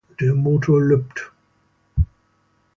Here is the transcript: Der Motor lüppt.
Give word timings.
Der 0.19 0.33
Motor 0.33 0.79
lüppt. 0.81 1.31